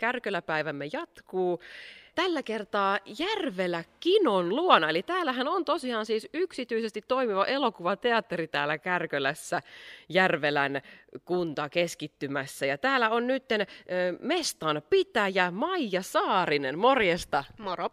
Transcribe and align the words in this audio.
Kärköläpäivämme 0.00 0.88
jatkuu. 0.92 1.62
Tällä 2.14 2.42
kertaa 2.42 2.98
Järvelä 3.18 3.84
Kinon 4.00 4.48
luona. 4.48 4.90
Eli 4.90 5.02
täällähän 5.02 5.48
on 5.48 5.64
tosiaan 5.64 6.06
siis 6.06 6.28
yksityisesti 6.32 7.02
toimiva 7.08 7.46
elokuvateatteri 7.46 8.48
täällä 8.48 8.78
Kärkölässä 8.78 9.62
Järvelän 10.08 10.82
kunta 11.24 11.68
keskittymässä. 11.68 12.66
Ja 12.66 12.78
täällä 12.78 13.10
on 13.10 13.26
nyt 13.26 13.44
mestan 14.20 14.82
pitäjä 14.90 15.50
Maija 15.50 16.02
Saarinen. 16.02 16.78
Morjesta. 16.78 17.44
Moro. 17.58 17.90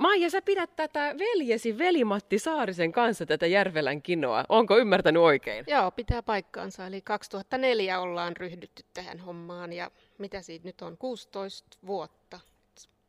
Maija, 0.00 0.30
sä 0.30 0.42
pidät 0.42 0.76
tätä 0.76 1.14
veljesi 1.18 1.78
Veli-Matti 1.78 2.38
Saarisen 2.38 2.92
kanssa 2.92 3.26
tätä 3.26 3.46
Järvelän 3.46 4.02
kinoa. 4.02 4.44
Onko 4.48 4.78
ymmärtänyt 4.78 5.22
oikein? 5.22 5.64
Joo, 5.68 5.90
pitää 5.90 6.22
paikkaansa. 6.22 6.86
Eli 6.86 7.00
2004 7.00 8.00
ollaan 8.00 8.36
ryhdytty 8.36 8.84
tähän 8.94 9.18
hommaan 9.18 9.72
ja 9.72 9.90
mitä 10.18 10.42
siitä 10.42 10.68
nyt 10.68 10.82
on, 10.82 10.96
16 10.98 11.78
vuotta. 11.86 12.40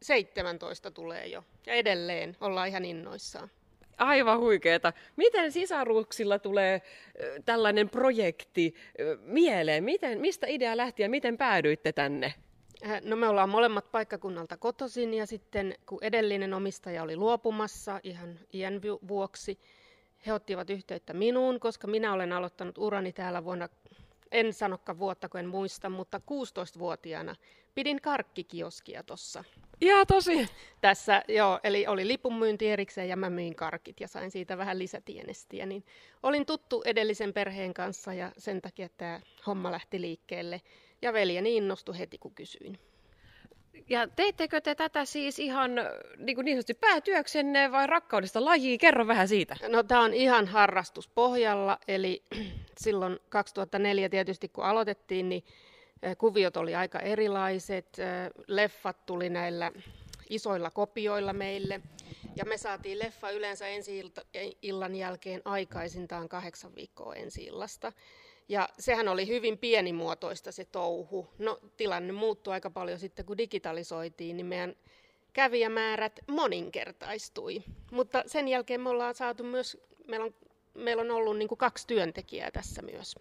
17 0.01 0.91
tulee 0.91 1.27
jo 1.27 1.43
ja 1.67 1.73
edelleen 1.73 2.37
ollaan 2.41 2.67
ihan 2.67 2.85
innoissaan. 2.85 3.49
Aivan 3.97 4.39
huikeeta. 4.39 4.93
Miten 5.15 5.51
sisaruuksilla 5.51 6.39
tulee 6.39 6.81
tällainen 7.45 7.89
projekti 7.89 8.75
mieleen? 9.21 9.83
Miten, 9.83 10.21
mistä 10.21 10.47
idea 10.47 10.77
lähti 10.77 11.01
ja 11.01 11.09
miten 11.09 11.37
päädyitte 11.37 11.91
tänne? 11.91 12.33
Äh, 12.85 13.01
no 13.01 13.15
me 13.15 13.27
ollaan 13.27 13.49
molemmat 13.49 13.91
paikkakunnalta 13.91 14.57
kotoisin 14.57 15.13
ja 15.13 15.25
sitten 15.25 15.75
kun 15.85 15.99
edellinen 16.01 16.53
omistaja 16.53 17.03
oli 17.03 17.15
luopumassa 17.15 17.99
ihan 18.03 18.39
iän 18.53 18.81
vuoksi, 19.07 19.59
he 20.25 20.33
ottivat 20.33 20.69
yhteyttä 20.69 21.13
minuun, 21.13 21.59
koska 21.59 21.87
minä 21.87 22.13
olen 22.13 22.33
aloittanut 22.33 22.77
urani 22.77 23.13
täällä 23.13 23.43
vuonna, 23.43 23.69
en 24.31 24.53
sanokaan 24.53 24.99
vuotta 24.99 25.29
kun 25.29 25.39
en 25.39 25.49
muista, 25.49 25.89
mutta 25.89 26.17
16-vuotiaana 26.17 27.35
pidin 27.75 28.01
karkkikioskia 28.01 29.03
tuossa. 29.03 29.43
Ja 29.81 30.05
tosi. 30.05 30.49
Tässä, 30.81 31.23
joo, 31.27 31.59
eli 31.63 31.87
oli 31.87 32.07
lipunmyynti 32.07 32.69
erikseen 32.69 33.09
ja 33.09 33.15
mä 33.15 33.29
myin 33.29 33.55
karkit 33.55 33.99
ja 33.99 34.07
sain 34.07 34.31
siitä 34.31 34.57
vähän 34.57 34.79
lisätienestiä. 34.79 35.65
Niin 35.65 35.83
olin 36.23 36.45
tuttu 36.45 36.81
edellisen 36.85 37.33
perheen 37.33 37.73
kanssa 37.73 38.13
ja 38.13 38.31
sen 38.37 38.61
takia 38.61 38.89
tämä 38.97 39.21
homma 39.47 39.71
lähti 39.71 40.01
liikkeelle. 40.01 40.61
Ja 41.01 41.13
veljeni 41.13 41.57
innostui 41.57 41.97
heti, 41.97 42.17
kun 42.17 42.35
kysyin. 42.35 42.79
Ja 43.89 44.07
teittekö 44.07 44.61
te 44.61 44.75
tätä 44.75 45.05
siis 45.05 45.39
ihan 45.39 45.71
niin, 46.17 46.35
kuin 46.35 46.45
niin 46.45 46.55
sanotusti 46.55 46.73
päätyöksenne 46.73 47.71
vai 47.71 47.87
rakkaudesta 47.87 48.45
lajiin? 48.45 48.79
Kerro 48.79 49.07
vähän 49.07 49.27
siitä. 49.27 49.55
No 49.67 49.83
tämä 49.83 50.01
on 50.01 50.13
ihan 50.13 50.47
harrastuspohjalla, 50.47 51.77
eli 51.87 52.23
silloin 52.83 53.19
2004 53.29 54.09
tietysti 54.09 54.49
kun 54.49 54.63
aloitettiin, 54.63 55.29
niin 55.29 55.43
kuviot 56.17 56.57
oli 56.57 56.75
aika 56.75 56.99
erilaiset. 56.99 57.97
Leffat 58.47 59.05
tuli 59.05 59.29
näillä 59.29 59.71
isoilla 60.29 60.71
kopioilla 60.71 61.33
meille. 61.33 61.81
Ja 62.35 62.45
me 62.45 62.57
saatiin 62.57 62.99
leffa 62.99 63.29
yleensä 63.29 63.67
ensi 63.67 64.03
illan 64.61 64.95
jälkeen 64.95 65.41
aikaisintaan 65.45 66.29
kahdeksan 66.29 66.75
viikkoa 66.75 67.15
ensi 67.15 67.43
illasta. 67.43 67.93
Ja 68.51 68.69
sehän 68.79 69.07
oli 69.07 69.27
hyvin 69.27 69.57
pienimuotoista 69.57 70.51
se 70.51 70.65
touhu. 70.65 71.29
No 71.37 71.59
tilanne 71.77 72.13
muuttui 72.13 72.53
aika 72.53 72.69
paljon 72.69 72.99
sitten, 72.99 73.25
kun 73.25 73.37
digitalisoitiin, 73.37 74.37
niin 74.37 74.45
meidän 74.45 74.75
kävijämäärät 75.33 76.19
moninkertaistui. 76.27 77.63
Mutta 77.91 78.23
sen 78.27 78.47
jälkeen 78.47 78.81
me 78.81 78.89
ollaan 78.89 79.15
saatu 79.15 79.43
myös, 79.43 79.77
meillä 80.07 80.25
on, 80.25 80.33
meillä 80.73 81.01
on 81.01 81.11
ollut 81.11 81.37
niin 81.37 81.47
kuin 81.47 81.57
kaksi 81.57 81.87
työntekijää 81.87 82.51
tässä 82.51 82.81
myös. 82.81 83.15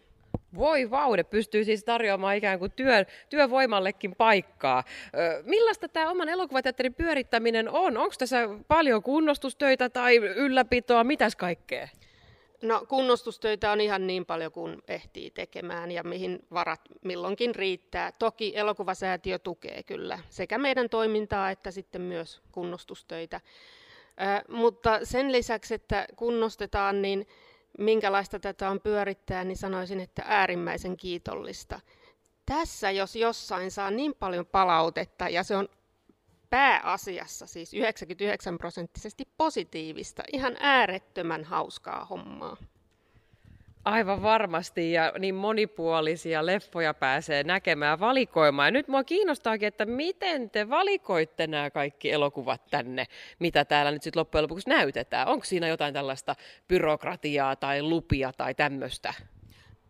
Voi 0.56 0.90
vaude, 0.90 1.24
pystyy 1.24 1.64
siis 1.64 1.84
tarjoamaan 1.84 2.36
ikään 2.36 2.58
kuin 2.58 2.72
työ, 2.72 3.04
työvoimallekin 3.28 4.14
paikkaa. 4.16 4.84
Ö, 5.14 5.42
millaista 5.46 5.88
tämä 5.88 6.10
oman 6.10 6.28
elokuvateatterin 6.28 6.94
pyörittäminen 6.94 7.68
on? 7.68 7.96
Onko 7.96 8.14
tässä 8.18 8.48
paljon 8.68 9.02
kunnostustöitä 9.02 9.88
tai 9.90 10.16
ylläpitoa, 10.16 11.04
mitäs 11.04 11.36
kaikkea? 11.36 11.88
No 12.62 12.86
kunnostustöitä 12.88 13.72
on 13.72 13.80
ihan 13.80 14.06
niin 14.06 14.26
paljon 14.26 14.52
kuin 14.52 14.82
ehtii 14.88 15.30
tekemään 15.30 15.90
ja 15.90 16.02
mihin 16.02 16.46
varat 16.54 16.80
milloinkin 17.04 17.54
riittää. 17.54 18.12
Toki 18.12 18.52
elokuvasäätiö 18.56 19.38
tukee 19.38 19.82
kyllä 19.82 20.18
sekä 20.30 20.58
meidän 20.58 20.88
toimintaa 20.88 21.50
että 21.50 21.70
sitten 21.70 22.02
myös 22.02 22.42
kunnostustöitä. 22.52 23.40
Ö, 24.20 24.52
mutta 24.52 25.00
sen 25.02 25.32
lisäksi, 25.32 25.74
että 25.74 26.06
kunnostetaan, 26.16 27.02
niin 27.02 27.26
minkälaista 27.78 28.38
tätä 28.38 28.70
on 28.70 28.80
pyörittää, 28.80 29.44
niin 29.44 29.56
sanoisin, 29.56 30.00
että 30.00 30.22
äärimmäisen 30.26 30.96
kiitollista. 30.96 31.80
Tässä 32.46 32.90
jos 32.90 33.16
jossain 33.16 33.70
saa 33.70 33.90
niin 33.90 34.14
paljon 34.14 34.46
palautetta 34.46 35.28
ja 35.28 35.42
se 35.42 35.56
on 35.56 35.68
pääasiassa 36.50 37.46
siis 37.46 37.74
99 37.74 38.58
prosenttisesti 38.58 39.28
positiivista, 39.36 40.22
ihan 40.32 40.56
äärettömän 40.60 41.44
hauskaa 41.44 42.04
hommaa. 42.04 42.56
Aivan 43.84 44.22
varmasti 44.22 44.92
ja 44.92 45.12
niin 45.18 45.34
monipuolisia 45.34 46.46
leffoja 46.46 46.94
pääsee 46.94 47.44
näkemään 47.44 48.00
valikoimaan. 48.00 48.66
Ja 48.66 48.70
nyt 48.70 48.88
mua 48.88 49.04
kiinnostaakin, 49.04 49.68
että 49.68 49.86
miten 49.86 50.50
te 50.50 50.70
valikoitte 50.70 51.46
nämä 51.46 51.70
kaikki 51.70 52.12
elokuvat 52.12 52.62
tänne, 52.70 53.06
mitä 53.38 53.64
täällä 53.64 53.90
nyt 53.90 54.02
sitten 54.02 54.20
loppujen 54.20 54.42
lopuksi 54.42 54.68
näytetään. 54.68 55.28
Onko 55.28 55.44
siinä 55.44 55.68
jotain 55.68 55.94
tällaista 55.94 56.36
byrokratiaa 56.68 57.56
tai 57.56 57.82
lupia 57.82 58.32
tai 58.36 58.54
tämmöistä? 58.54 59.14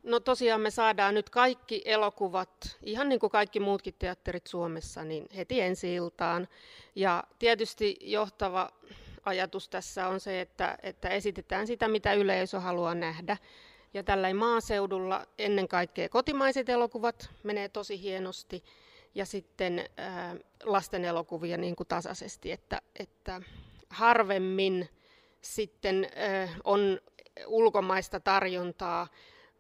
No 0.03 0.21
tosiaan 0.21 0.61
me 0.61 0.71
saadaan 0.71 1.15
nyt 1.15 1.31
kaikki 1.31 1.83
elokuvat, 1.84 2.78
ihan 2.83 3.09
niin 3.09 3.21
kuin 3.21 3.31
kaikki 3.31 3.61
muutkin 3.61 3.94
teatterit 3.99 4.47
Suomessa, 4.47 5.05
niin 5.05 5.27
heti 5.37 5.61
ensi 5.61 5.94
iltaan. 5.94 6.49
Ja 6.94 7.25
tietysti 7.38 7.97
johtava 8.00 8.71
ajatus 9.25 9.69
tässä 9.69 10.09
on 10.09 10.21
se, 10.21 10.41
että, 10.41 10.78
että 10.83 11.09
esitetään 11.09 11.66
sitä, 11.66 11.88
mitä 11.88 12.12
yleisö 12.12 12.61
haluaa 12.61 12.94
nähdä. 12.94 13.37
Ja 13.94 14.03
tällä 14.03 14.34
maaseudulla 14.34 15.27
ennen 15.38 15.69
kaikkea 15.69 16.09
kotimaiset 16.09 16.69
elokuvat 16.69 17.31
menee 17.43 17.69
tosi 17.69 18.03
hienosti 18.03 18.65
ja 19.15 19.27
sitten 19.27 19.84
ää, 19.97 20.37
lasten 20.65 21.05
elokuvia 21.05 21.56
niin 21.56 21.77
kuin 21.77 21.87
tasaisesti, 21.87 22.53
että, 22.53 22.82
että 22.99 23.43
harvemmin 23.91 24.88
sitten 25.41 26.09
ää, 26.15 26.49
on 26.65 27.00
ulkomaista 27.47 28.21
tarjontaa, 28.21 29.06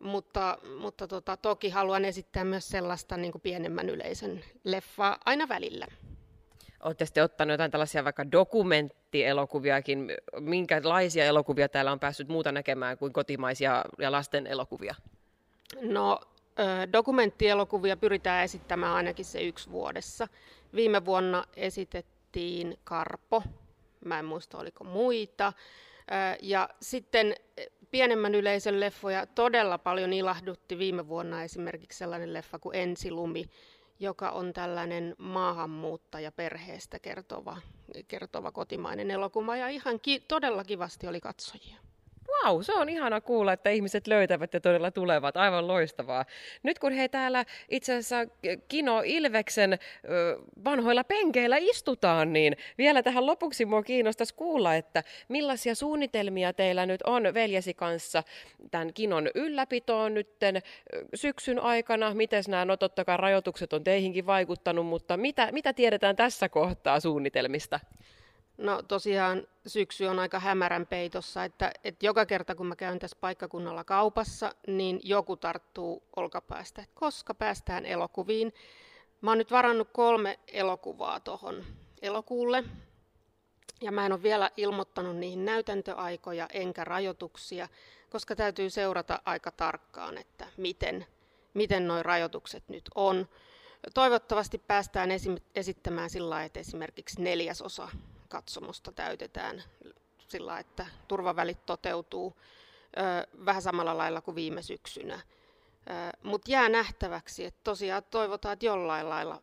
mutta, 0.00 0.58
mutta 0.78 1.08
tota, 1.08 1.36
toki 1.36 1.70
haluan 1.70 2.04
esittää 2.04 2.44
myös 2.44 2.68
sellaista 2.68 3.16
niin 3.16 3.32
kuin 3.32 3.42
pienemmän 3.42 3.88
yleisön 3.88 4.40
leffaa 4.64 5.18
aina 5.24 5.48
välillä. 5.48 5.86
Olette 6.82 7.06
sitten 7.06 7.24
ottanut 7.24 7.52
jotain 7.52 7.70
tällaisia 7.70 8.04
vaikka 8.04 8.32
dokumenttielokuviakin. 8.32 10.12
Minkälaisia 10.40 11.24
elokuvia 11.24 11.68
täällä 11.68 11.92
on 11.92 12.00
päässyt 12.00 12.28
muuta 12.28 12.52
näkemään 12.52 12.98
kuin 12.98 13.12
kotimaisia 13.12 13.84
ja 13.98 14.12
lasten 14.12 14.46
elokuvia? 14.46 14.94
No, 15.80 16.20
dokumenttielokuvia 16.92 17.96
pyritään 17.96 18.44
esittämään 18.44 18.94
ainakin 18.94 19.24
se 19.24 19.42
yksi 19.42 19.70
vuodessa. 19.70 20.28
Viime 20.74 21.04
vuonna 21.04 21.44
esitettiin 21.56 22.78
Karpo, 22.84 23.42
mä 24.04 24.18
en 24.18 24.24
muista 24.24 24.58
oliko 24.58 24.84
muita. 24.84 25.52
Ja 26.42 26.68
sitten 26.80 27.34
pienemmän 27.90 28.34
yleisön 28.34 28.80
leffoja 28.80 29.26
todella 29.26 29.78
paljon 29.78 30.12
ilahdutti 30.12 30.78
viime 30.78 31.08
vuonna 31.08 31.42
esimerkiksi 31.42 31.98
sellainen 31.98 32.32
leffa 32.32 32.58
kuin 32.58 32.76
Ensilumi, 32.76 33.44
joka 34.00 34.30
on 34.30 34.52
tällainen 34.52 35.14
maahanmuuttaja 35.18 36.32
perheestä 36.32 36.98
kertova, 36.98 37.56
kertova 38.08 38.52
kotimainen 38.52 39.10
elokuva 39.10 39.56
ja 39.56 39.68
ihan 39.68 40.00
ki- 40.00 40.24
todella 40.28 40.64
kivasti 40.64 41.06
oli 41.06 41.20
katsojia. 41.20 41.89
Wow, 42.44 42.60
se 42.62 42.72
on 42.72 42.88
ihana 42.88 43.20
kuulla, 43.20 43.52
että 43.52 43.70
ihmiset 43.70 44.06
löytävät 44.06 44.54
ja 44.54 44.60
todella 44.60 44.90
tulevat. 44.90 45.36
Aivan 45.36 45.68
loistavaa. 45.68 46.24
Nyt 46.62 46.78
kun 46.78 46.92
he 46.92 47.08
täällä 47.08 47.44
itse 47.68 47.92
asiassa 47.92 48.16
Kino 48.68 49.02
Ilveksen 49.04 49.78
vanhoilla 50.64 51.04
penkeillä 51.04 51.56
istutaan, 51.56 52.32
niin 52.32 52.56
vielä 52.78 53.02
tähän 53.02 53.26
lopuksi 53.26 53.64
mua 53.64 53.82
kiinnostaisi 53.82 54.34
kuulla, 54.34 54.74
että 54.74 55.04
millaisia 55.28 55.74
suunnitelmia 55.74 56.52
teillä 56.52 56.86
nyt 56.86 57.02
on 57.02 57.34
veljesi 57.34 57.74
kanssa 57.74 58.22
tämän 58.70 58.94
Kinon 58.94 59.28
ylläpitoon 59.34 60.14
nytten 60.14 60.62
syksyn 61.14 61.58
aikana. 61.58 62.14
Miten 62.14 62.44
nämä, 62.48 62.64
no 62.64 62.76
totta 62.76 63.04
kai 63.04 63.16
rajoitukset 63.16 63.72
on 63.72 63.84
teihinkin 63.84 64.26
vaikuttanut, 64.26 64.86
mutta 64.86 65.16
mitä, 65.16 65.52
mitä 65.52 65.72
tiedetään 65.72 66.16
tässä 66.16 66.48
kohtaa 66.48 67.00
suunnitelmista? 67.00 67.80
No 68.60 68.82
tosiaan 68.82 69.46
syksy 69.66 70.06
on 70.06 70.18
aika 70.18 70.38
hämärän 70.38 70.86
peitossa, 70.86 71.44
että, 71.44 71.72
että 71.84 72.06
joka 72.06 72.26
kerta 72.26 72.54
kun 72.54 72.66
mä 72.66 72.76
käyn 72.76 72.98
tässä 72.98 73.16
paikkakunnalla 73.20 73.84
kaupassa, 73.84 74.54
niin 74.66 75.00
joku 75.02 75.36
tarttuu 75.36 76.02
olkapäästä, 76.16 76.84
koska 76.94 77.34
päästään 77.34 77.86
elokuviin. 77.86 78.54
Mä 79.20 79.30
oon 79.30 79.38
nyt 79.38 79.50
varannut 79.50 79.88
kolme 79.92 80.38
elokuvaa 80.48 81.20
tuohon 81.20 81.64
elokuulle, 82.02 82.64
ja 83.80 83.92
mä 83.92 84.06
en 84.06 84.12
ole 84.12 84.22
vielä 84.22 84.50
ilmoittanut 84.56 85.16
niihin 85.16 85.44
näytäntöaikoja 85.44 86.48
enkä 86.52 86.84
rajoituksia, 86.84 87.68
koska 88.10 88.36
täytyy 88.36 88.70
seurata 88.70 89.22
aika 89.24 89.50
tarkkaan, 89.50 90.18
että 90.18 90.46
miten, 90.56 91.06
miten 91.54 91.88
nuo 91.88 92.02
rajoitukset 92.02 92.68
nyt 92.68 92.90
on. 92.94 93.28
toivottavasti 93.94 94.58
päästään 94.58 95.10
esittämään 95.54 96.10
sillä 96.10 96.44
että 96.44 96.60
esimerkiksi 96.60 97.22
neljäsosa 97.22 97.88
katsomusta 98.30 98.92
täytetään 98.92 99.62
sillä 100.28 100.58
että 100.58 100.86
turvavälit 101.08 101.66
toteutuu 101.66 102.36
vähän 103.44 103.62
samalla 103.62 103.98
lailla 103.98 104.20
kuin 104.20 104.34
viime 104.34 104.62
syksynä. 104.62 105.20
Mutta 106.22 106.50
jää 106.50 106.68
nähtäväksi, 106.68 107.44
että 107.44 107.60
tosiaan 107.64 108.02
toivotaan, 108.10 108.52
että 108.52 108.66
jollain 108.66 109.08
lailla 109.08 109.42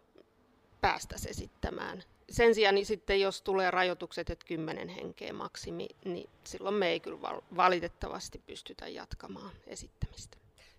päästäisiin 0.81 1.31
esittämään. 1.31 2.03
Sen 2.29 2.55
sijaan 2.55 2.75
niin 2.75 2.85
sitten, 2.85 3.21
jos 3.21 3.41
tulee 3.41 3.71
rajoitukset, 3.71 4.29
että 4.29 4.45
kymmenen 4.45 4.89
henkeä 4.89 5.33
maksimi, 5.33 5.87
niin 6.05 6.29
silloin 6.43 6.75
me 6.75 6.87
ei 6.87 6.99
kyllä 6.99 7.19
valitettavasti 7.55 8.41
pystytä 8.45 8.87
jatkamaan 8.87 9.51
esittämistä. 9.67 10.37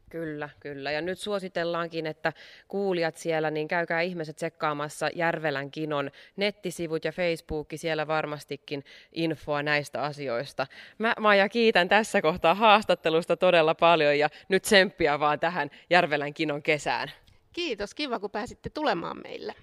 Kyllä, 0.09 0.49
kyllä. 0.61 0.91
Ja 0.91 1.01
nyt 1.01 1.19
suositellaankin, 1.19 2.07
että 2.07 2.33
kuulijat 2.69 3.17
siellä, 3.17 3.51
niin 3.51 3.69
käykää 3.69 4.01
ihmiset 4.01 4.37
tsekkaamassa 4.37 5.09
Järvelän 5.15 5.71
kinon 5.71 6.11
nettisivut 6.37 7.05
ja 7.05 7.13
Facebook, 7.13 7.69
siellä 7.77 8.07
varmastikin 8.07 8.85
infoa 9.13 9.63
näistä 9.63 10.03
asioista. 10.03 10.67
Mä 10.99 11.15
Maija 11.21 11.49
kiitän 11.49 11.89
tässä 11.89 12.23
kohtaa 12.23 12.55
haastattelusta 12.55 13.37
todella 13.37 13.75
paljon 13.75 14.19
ja 14.19 14.29
nyt 14.49 14.63
tsemppiä 14.63 15.21
vaan 15.21 15.41
tähän 15.41 15.71
Järvelän 15.91 16.35
kinon 16.35 16.63
kesään. 16.63 17.13
Kiitos, 17.53 17.95
kiva 17.95 18.21
kun 18.21 18.31
pääsitte 18.31 18.71
tulemaan 18.71 19.21
meille. 19.23 19.55